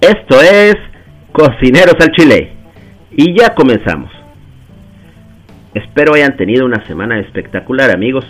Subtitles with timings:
[0.00, 0.76] Esto es
[1.32, 2.52] Cocineros al Chile.
[3.12, 4.10] Y ya comenzamos.
[5.72, 8.26] Espero hayan tenido una semana espectacular amigos.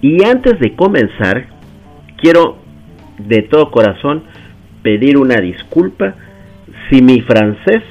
[0.00, 1.46] Y antes de comenzar,
[2.16, 2.58] quiero
[3.18, 4.24] de todo corazón
[4.82, 6.14] pedir una disculpa
[6.88, 7.82] si mi francés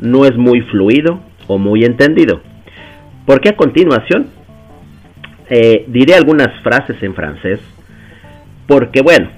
[0.00, 2.40] no es muy fluido o muy entendido.
[3.26, 4.28] Porque a continuación
[5.50, 7.60] eh, diré algunas frases en francés.
[8.66, 9.28] Porque bueno,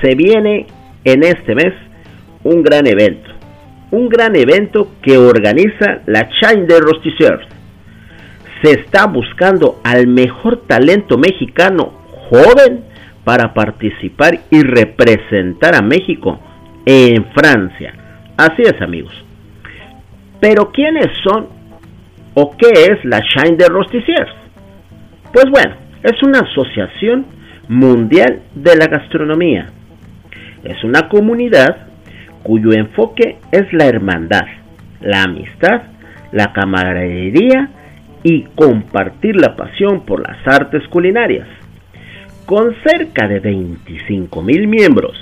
[0.00, 0.66] se viene
[1.04, 1.72] en este mes
[2.44, 3.30] un gran evento.
[3.90, 7.46] Un gran evento que organiza la Chain de Rostisseurs.
[8.62, 11.92] Se está buscando al mejor talento mexicano
[12.28, 12.84] joven
[13.24, 16.40] para participar y representar a México
[16.84, 17.94] en Francia.
[18.36, 19.12] Así es amigos.
[20.40, 21.48] Pero ¿quiénes son
[22.34, 24.30] o qué es la Shine de Rosticiers?
[25.32, 27.26] Pues bueno, es una asociación
[27.68, 29.70] mundial de la gastronomía.
[30.64, 31.87] Es una comunidad
[32.48, 34.46] cuyo enfoque es la hermandad,
[35.02, 35.82] la amistad,
[36.32, 37.68] la camaradería
[38.22, 41.46] y compartir la pasión por las artes culinarias.
[42.46, 45.14] Con cerca de 25 mil miembros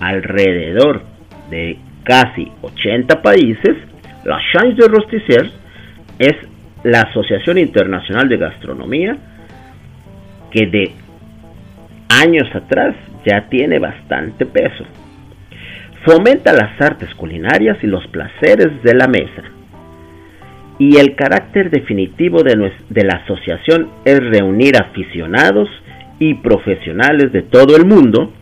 [0.00, 1.02] alrededor
[1.48, 3.76] de casi 80 países,
[4.24, 5.52] la Chance de Rosticiers
[6.18, 6.34] es
[6.82, 9.16] la Asociación Internacional de Gastronomía
[10.50, 10.90] que de
[12.08, 14.84] años atrás ya tiene bastante peso.
[16.04, 19.42] Fomenta las artes culinarias y los placeres de la mesa.
[20.78, 25.68] Y el carácter definitivo de, la asociación es reunir aficionados
[26.18, 28.32] y profesionales de todo el mundo,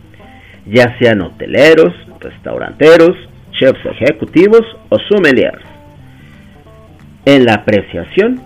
[0.65, 3.15] ya sean hoteleros, restauranteros,
[3.51, 5.63] chefs ejecutivos o sommeliers,
[7.25, 8.41] en la apreciación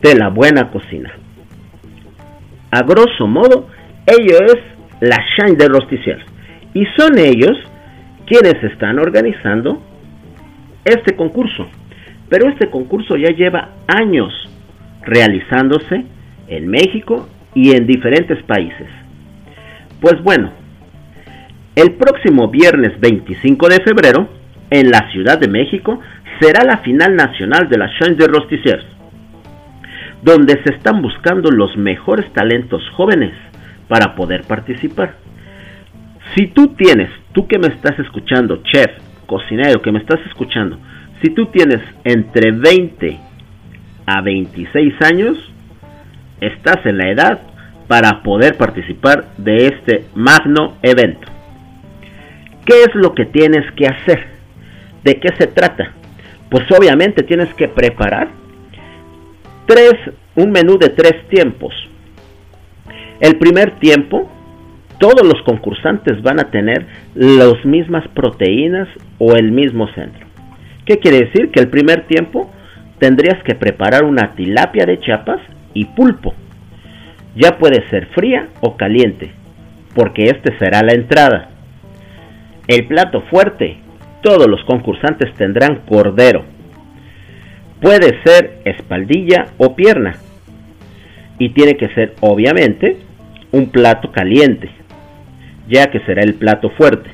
[0.00, 1.12] de la buena cocina.
[2.70, 3.68] A grosso modo,
[4.06, 4.56] ello es
[5.00, 6.24] la Shine de Rosticiers
[6.72, 7.58] y son ellos
[8.26, 9.82] quienes están organizando
[10.84, 11.66] este concurso.
[12.28, 14.32] Pero este concurso ya lleva años
[15.02, 16.04] realizándose
[16.48, 18.88] en México y en diferentes países.
[20.00, 20.52] Pues bueno,
[21.76, 24.28] el próximo viernes 25 de febrero,
[24.70, 26.00] en la Ciudad de México,
[26.40, 28.84] será la final nacional de la Chance de Rosticiers,
[30.22, 33.32] donde se están buscando los mejores talentos jóvenes
[33.88, 35.21] para poder participar.
[36.34, 38.90] Si tú tienes, tú que me estás escuchando, chef,
[39.26, 40.78] cocinero, que me estás escuchando,
[41.22, 43.18] si tú tienes entre 20
[44.06, 45.36] a 26 años,
[46.40, 47.40] estás en la edad
[47.86, 51.28] para poder participar de este magno evento.
[52.64, 54.26] ¿Qué es lo que tienes que hacer?
[55.04, 55.92] ¿De qué se trata?
[56.48, 58.28] Pues obviamente tienes que preparar
[59.66, 59.94] tres,
[60.34, 61.74] un menú de tres tiempos.
[63.20, 64.30] El primer tiempo,
[65.02, 66.86] todos los concursantes van a tener
[67.16, 68.86] las mismas proteínas
[69.18, 70.28] o el mismo centro.
[70.86, 71.50] ¿Qué quiere decir?
[71.50, 72.52] Que el primer tiempo
[73.00, 75.40] tendrías que preparar una tilapia de chapas
[75.74, 76.34] y pulpo.
[77.34, 79.32] Ya puede ser fría o caliente,
[79.96, 81.50] porque este será la entrada.
[82.68, 83.78] El plato fuerte,
[84.22, 86.44] todos los concursantes tendrán cordero.
[87.80, 90.14] Puede ser espaldilla o pierna.
[91.40, 92.98] Y tiene que ser, obviamente,
[93.50, 94.70] un plato caliente,
[95.68, 97.10] ya que será el plato fuerte.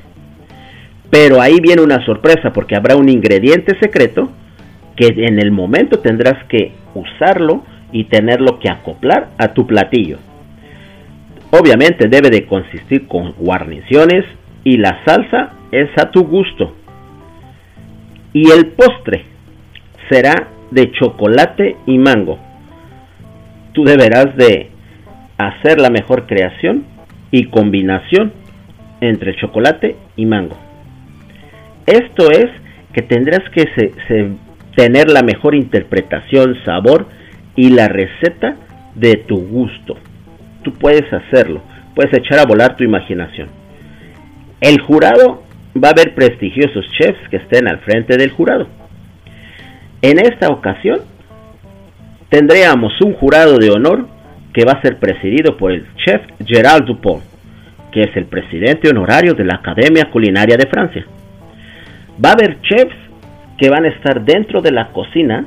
[1.09, 4.29] Pero ahí viene una sorpresa porque habrá un ingrediente secreto
[4.95, 10.17] que en el momento tendrás que usarlo y tenerlo que acoplar a tu platillo.
[11.51, 14.25] Obviamente debe de consistir con guarniciones
[14.63, 16.75] y la salsa es a tu gusto.
[18.33, 19.23] Y el postre
[20.11, 22.37] será de chocolate y mango.
[23.73, 24.69] Tú deberás de
[25.37, 26.85] hacer la mejor creación
[27.31, 28.33] y combinación
[29.01, 30.57] entre chocolate y mango.
[31.85, 32.47] Esto es
[32.93, 33.65] que tendrás que
[34.75, 37.07] tener la mejor interpretación, sabor
[37.55, 38.55] y la receta
[38.95, 39.97] de tu gusto.
[40.63, 41.61] Tú puedes hacerlo,
[41.95, 43.49] puedes echar a volar tu imaginación.
[44.61, 45.43] El jurado
[45.75, 48.67] va a haber prestigiosos chefs que estén al frente del jurado.
[50.01, 50.99] En esta ocasión
[52.29, 54.07] tendríamos un jurado de honor
[54.53, 57.23] que va a ser presidido por el chef Gerald Dupont,
[57.91, 61.05] que es el presidente honorario de la Academia Culinaria de Francia.
[62.23, 62.95] Va a haber chefs
[63.57, 65.45] que van a estar dentro de la cocina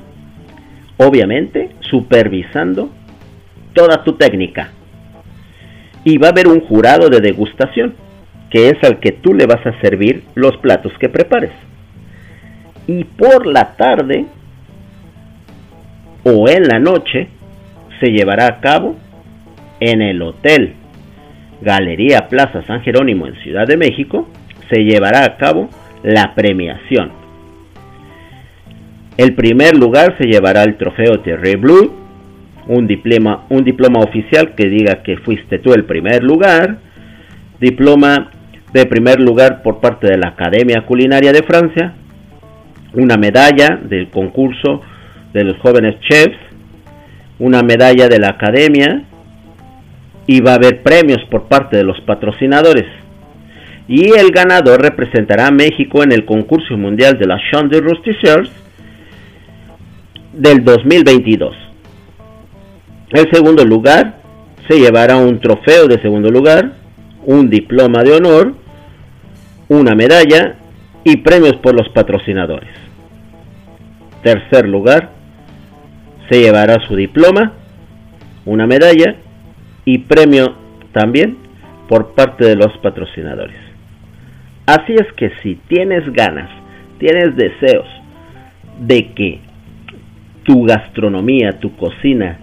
[0.99, 2.91] obviamente supervisando
[3.73, 4.71] toda tu técnica.
[6.05, 7.95] Y va a haber un jurado de degustación,
[8.51, 11.53] que es al que tú le vas a servir los platos que prepares.
[12.87, 14.27] Y por la tarde
[16.25, 17.29] o en la noche
[18.03, 18.97] se llevará a cabo
[19.79, 20.75] en el hotel
[21.61, 24.29] Galería Plaza San Jerónimo en Ciudad de México,
[24.69, 25.71] se llevará a cabo
[26.03, 27.13] la premiación.
[29.17, 31.93] El primer lugar se llevará el trofeo Terry Blue,
[32.67, 36.79] un diploma, un diploma oficial que diga que fuiste tú el primer lugar,
[37.61, 38.31] diploma
[38.73, 41.93] de primer lugar por parte de la Academia Culinaria de Francia,
[42.95, 44.81] una medalla del concurso
[45.33, 46.52] de los jóvenes chefs,
[47.43, 49.03] una medalla de la Academia
[50.29, 52.87] y va a haber premios por parte de los patrocinadores.
[53.89, 57.83] Y el ganador representará a México en el concurso mundial de la Champ de
[60.35, 61.57] del 2022.
[63.11, 64.21] El segundo lugar
[64.69, 66.75] se llevará un trofeo de segundo lugar,
[67.27, 68.55] un diploma de honor,
[69.69, 70.59] una medalla
[71.03, 72.71] y premios por los patrocinadores.
[74.23, 75.22] Tercer lugar
[76.33, 77.53] se llevará su diploma,
[78.47, 79.17] una medalla
[79.85, 80.55] y premio
[80.93, 81.37] también
[81.91, 83.57] por parte de los patrocinadores.
[84.65, 86.49] Así es que si tienes ganas,
[86.99, 87.87] tienes deseos
[88.81, 89.41] de que
[90.45, 92.39] tu gastronomía, tu cocina,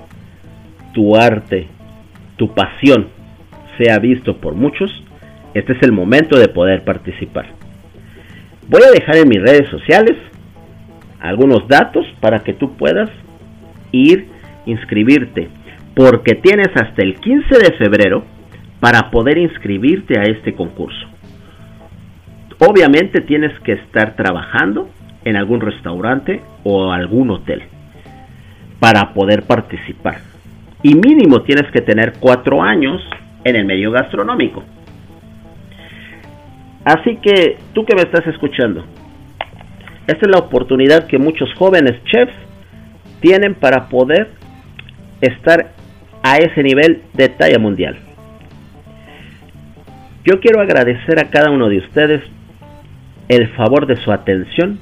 [0.93, 1.65] tu arte,
[2.35, 3.07] tu pasión
[3.79, 4.91] sea visto por muchos,
[5.55, 7.47] este es el momento de poder participar.
[8.67, 10.15] Voy a dejar en mis redes sociales
[11.19, 13.09] algunos datos para que tú puedas
[13.91, 14.27] ir
[14.65, 15.49] inscribirte,
[15.95, 18.23] porque tienes hasta el 15 de febrero
[18.79, 21.07] para poder inscribirte a este concurso.
[22.59, 24.89] Obviamente tienes que estar trabajando
[25.23, 27.63] en algún restaurante o algún hotel
[28.79, 30.19] para poder participar.
[30.83, 33.01] Y mínimo tienes que tener cuatro años
[33.43, 34.63] en el medio gastronómico.
[36.85, 38.85] Así que tú que me estás escuchando,
[40.07, 42.33] esta es la oportunidad que muchos jóvenes chefs
[43.19, 44.29] tienen para poder
[45.21, 45.71] estar
[46.23, 47.97] a ese nivel de talla mundial.
[50.25, 52.21] Yo quiero agradecer a cada uno de ustedes
[53.29, 54.79] el favor de su atención,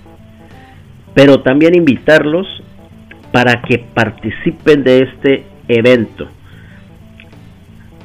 [1.13, 2.47] pero también invitarlos
[3.31, 6.27] para que participen de este evento.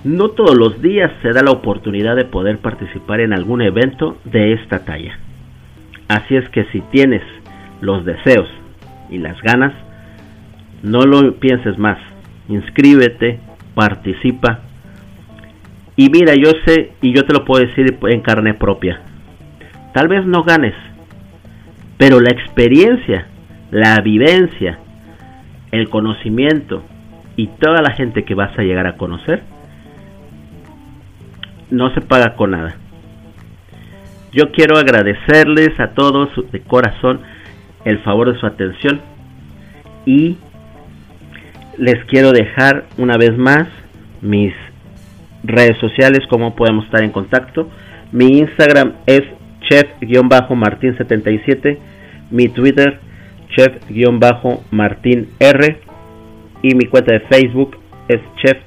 [0.05, 4.52] No todos los días se da la oportunidad de poder participar en algún evento de
[4.55, 5.17] esta talla.
[6.08, 7.23] Así es que si tienes
[7.81, 8.49] los deseos
[9.11, 9.73] y las ganas,
[10.82, 11.99] no lo pienses más.
[12.49, 13.40] Inscríbete,
[13.75, 14.61] participa.
[15.96, 19.00] Y mira, yo sé y yo te lo puedo decir en carne propia.
[19.93, 20.75] Tal vez no ganes,
[21.99, 23.26] pero la experiencia,
[23.70, 24.79] la vivencia,
[25.70, 26.82] el conocimiento
[27.37, 29.43] y toda la gente que vas a llegar a conocer
[31.70, 32.76] no se paga con nada.
[34.32, 37.20] Yo quiero agradecerles a todos de corazón
[37.84, 39.00] el favor de su atención
[40.06, 40.38] y
[41.79, 43.69] les quiero dejar una vez más
[44.21, 44.53] mis
[45.45, 47.69] redes sociales, cómo podemos estar en contacto.
[48.13, 49.23] Mi Instagram es
[49.69, 51.79] chef-martin77,
[52.31, 53.01] mi Twitter
[53.57, 55.79] chef-martin R
[56.63, 57.77] y mi cuenta de Facebook
[58.09, 58.59] es chef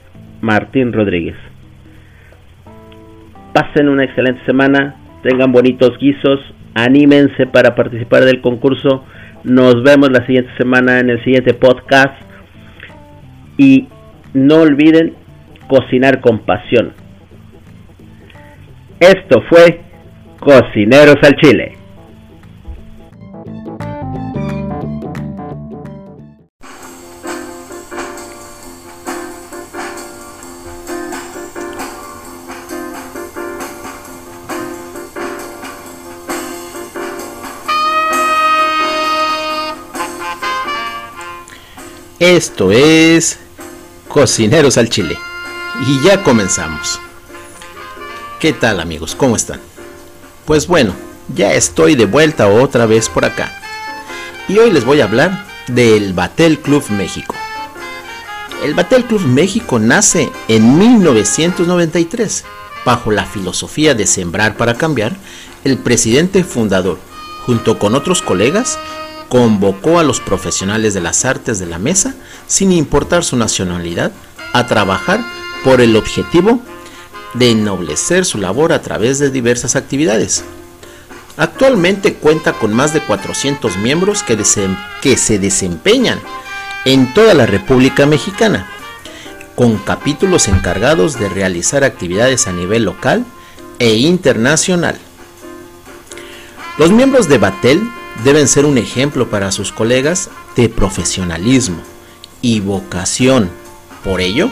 [0.41, 1.35] Martín Rodríguez.
[3.53, 6.39] Pasen una excelente semana, tengan bonitos guisos,
[6.73, 9.05] anímense para participar del concurso.
[9.43, 12.24] Nos vemos la siguiente semana en el siguiente podcast
[13.57, 13.87] y
[14.33, 15.15] no olviden
[15.67, 16.93] cocinar con pasión.
[18.99, 19.81] Esto fue
[20.39, 21.77] Cocineros al Chile.
[42.19, 43.44] Esto es
[44.15, 45.19] Cocineros al Chile.
[45.85, 47.01] Y ya comenzamos.
[48.39, 49.13] ¿Qué tal amigos?
[49.13, 49.59] ¿Cómo están?
[50.45, 50.95] Pues bueno,
[51.35, 53.51] ya estoy de vuelta otra vez por acá.
[54.47, 57.35] Y hoy les voy a hablar del Batel Club México.
[58.63, 62.45] El Batel Club México nace en 1993
[62.85, 65.17] bajo la filosofía de sembrar para cambiar.
[65.65, 66.99] El presidente fundador,
[67.45, 68.79] junto con otros colegas,
[69.29, 72.13] convocó a los profesionales de las artes de la mesa,
[72.47, 74.11] sin importar su nacionalidad,
[74.53, 75.19] a trabajar
[75.63, 76.59] por el objetivo
[77.33, 80.43] de ennoblecer su labor a través de diversas actividades.
[81.37, 84.37] Actualmente cuenta con más de 400 miembros que,
[85.01, 86.19] que se desempeñan
[86.85, 88.69] en toda la República Mexicana,
[89.55, 93.25] con capítulos encargados de realizar actividades a nivel local
[93.79, 94.97] e internacional.
[96.77, 97.81] Los miembros de Batel
[98.23, 101.77] deben ser un ejemplo para sus colegas de profesionalismo
[102.41, 103.49] y vocación.
[104.03, 104.49] Por ello,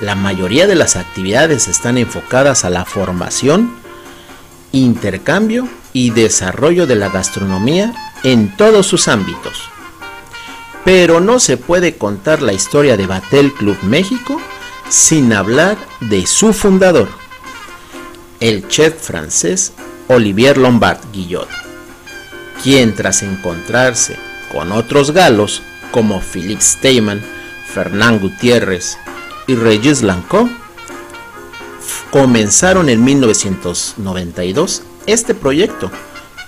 [0.00, 3.70] la mayoría de las actividades están enfocadas a la formación
[4.72, 9.62] intercambio y desarrollo de la gastronomía en todos sus ámbitos.
[10.84, 14.40] Pero no se puede contar la historia de Batel Club México
[14.88, 17.08] sin hablar de su fundador,
[18.40, 19.72] el chef francés
[20.08, 21.48] Olivier Lombard Guillot,
[22.62, 24.16] quien tras encontrarse
[24.52, 27.22] con otros galos como Philippe Steyman,
[27.72, 28.98] Fernand Gutiérrez
[29.46, 30.48] y Regis Lancot,
[32.10, 35.90] comenzaron en 1992 este proyecto,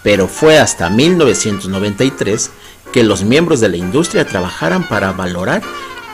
[0.02, 2.50] pero fue hasta 1993
[2.92, 5.62] que los miembros de la industria trabajaran para valorar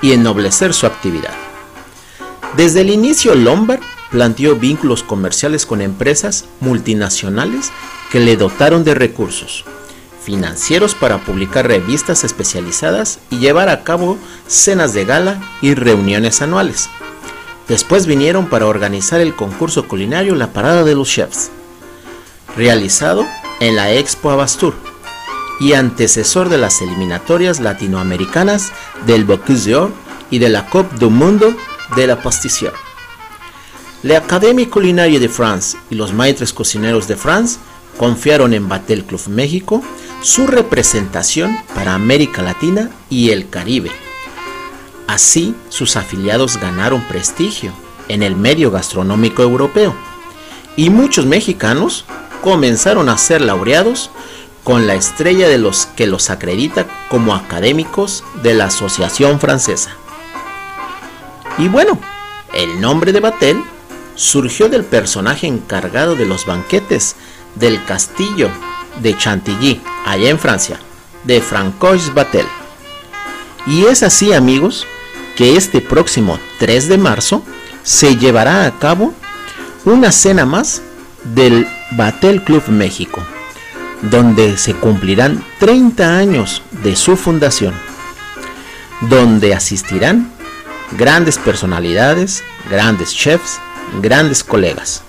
[0.02, 1.34] y ennoblecer su actividad.
[2.56, 7.72] Desde el inicio Lombard planteó vínculos comerciales con empresas multinacionales
[8.10, 9.64] que le dotaron de recursos
[10.26, 14.18] financieros para publicar revistas especializadas y llevar a cabo
[14.48, 16.88] cenas de gala y reuniones anuales.
[17.68, 21.52] Después vinieron para organizar el concurso culinario La Parada de los Chefs,
[22.56, 23.24] realizado
[23.60, 24.74] en la Expo Abastur
[25.60, 28.72] y antecesor de las eliminatorias latinoamericanas
[29.06, 29.92] del Bocuse d'Or
[30.32, 31.54] y de la Coupe du Mundo
[31.94, 32.74] de la Pastissière.
[34.02, 37.58] La Académie Culinaire de France y los maîtres cocineros de France
[37.96, 39.82] confiaron en Batel Club México
[40.22, 43.90] su representación para América Latina y el Caribe.
[45.06, 47.72] Así, sus afiliados ganaron prestigio
[48.08, 49.94] en el medio gastronómico europeo
[50.76, 52.04] y muchos mexicanos
[52.42, 54.10] comenzaron a ser laureados
[54.62, 59.90] con la estrella de los que los acredita como académicos de la Asociación Francesa.
[61.58, 61.98] Y bueno,
[62.52, 63.62] el nombre de Batel
[64.16, 67.14] surgió del personaje encargado de los banquetes
[67.56, 68.48] del castillo
[69.02, 70.78] de Chantilly, allá en Francia,
[71.24, 72.46] de Francois Batel.
[73.66, 74.86] Y es así, amigos,
[75.36, 77.42] que este próximo 3 de marzo
[77.82, 79.12] se llevará a cabo
[79.84, 80.82] una cena más
[81.34, 83.22] del Batel Club México
[84.02, 87.74] donde se cumplirán 30 años de su fundación,
[89.02, 90.30] donde asistirán
[90.92, 93.58] grandes personalidades, grandes chefs,
[94.00, 95.02] grandes colegas.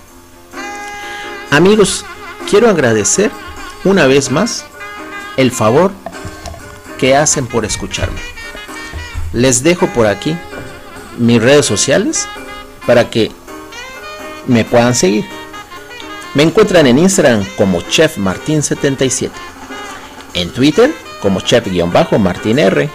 [1.50, 2.04] Amigos,
[2.48, 3.30] quiero agradecer
[3.84, 4.64] una vez más
[5.36, 5.92] el favor
[6.98, 8.20] que hacen por escucharme.
[9.32, 10.36] Les dejo por aquí
[11.18, 12.26] mis redes sociales
[12.86, 13.30] para que
[14.46, 15.24] me puedan seguir.
[16.34, 19.32] Me encuentran en Instagram como Chef Martín 77
[20.34, 22.88] en Twitter como Chef-Martín R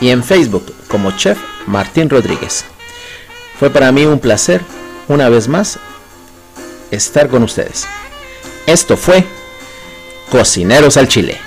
[0.00, 2.64] y en Facebook como Chef Martín Rodríguez.
[3.58, 4.60] Fue para mí un placer,
[5.08, 5.78] una vez más,
[6.90, 7.86] estar con ustedes.
[8.66, 9.24] Esto fue
[10.30, 11.40] Cocineros al Chile.